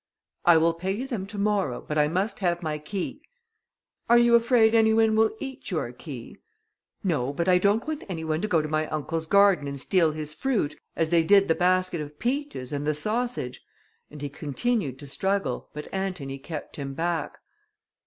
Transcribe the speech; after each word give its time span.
"I 0.45 0.57
will 0.57 0.73
pay 0.73 0.91
you 0.91 1.05
them 1.05 1.27
to 1.27 1.37
morrow, 1.37 1.85
but 1.87 1.95
I 1.99 2.07
must 2.07 2.39
have 2.39 2.63
my 2.63 2.79
key." 2.79 3.21
"Are 4.09 4.17
you 4.17 4.33
afraid 4.33 4.73
any 4.73 4.95
one 4.95 5.15
will 5.15 5.35
eat 5.39 5.69
your 5.69 5.91
key?" 5.91 6.39
"No, 7.03 7.31
but 7.31 7.47
I 7.47 7.59
don't 7.59 7.85
want 7.87 8.05
any 8.09 8.23
one 8.23 8.41
to 8.41 8.47
go 8.47 8.63
to 8.63 8.67
my 8.67 8.87
uncle's 8.87 9.27
garden 9.27 9.67
and 9.67 9.79
steal 9.79 10.11
his 10.11 10.33
fruit, 10.33 10.75
as 10.95 11.11
they 11.11 11.21
did 11.21 11.47
the 11.47 11.53
basket 11.53 12.01
of 12.01 12.17
peaches, 12.17 12.73
and 12.73 12.87
the 12.87 12.95
sausage;" 12.95 13.61
and 14.09 14.23
he 14.23 14.29
continued 14.29 14.97
to 14.97 15.05
struggle, 15.05 15.69
but 15.71 15.87
Antony 15.93 16.39
kept 16.39 16.77
him 16.77 16.95
back. 16.95 17.37